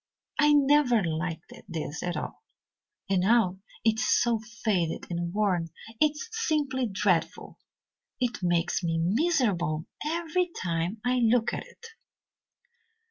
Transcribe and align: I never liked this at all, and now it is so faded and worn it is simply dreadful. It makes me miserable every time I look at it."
I 0.39 0.53
never 0.53 1.03
liked 1.03 1.53
this 1.69 2.01
at 2.01 2.17
all, 2.17 2.41
and 3.07 3.21
now 3.21 3.59
it 3.85 3.99
is 3.99 4.07
so 4.09 4.39
faded 4.63 5.05
and 5.11 5.31
worn 5.31 5.67
it 5.99 6.13
is 6.13 6.27
simply 6.31 6.87
dreadful. 6.87 7.59
It 8.19 8.41
makes 8.41 8.81
me 8.81 8.97
miserable 8.97 9.85
every 10.03 10.49
time 10.59 10.99
I 11.05 11.17
look 11.19 11.53
at 11.53 11.67
it." 11.67 11.85